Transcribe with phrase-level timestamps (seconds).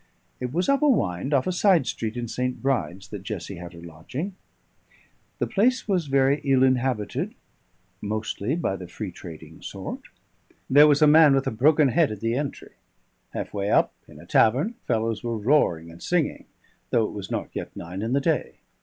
[0.39, 2.59] It was up a wynd off a side street in St.
[2.59, 4.33] Bride's that Jessie had her lodging.
[5.37, 7.35] The place was very ill inhabited,
[8.01, 10.01] mostly by the free trading sort.
[10.67, 12.71] There was a man with a broken head at the entry;
[13.33, 16.45] half way up, in a tavern, fellows were roaring and singing,
[16.89, 18.55] though it was not yet nine in the day.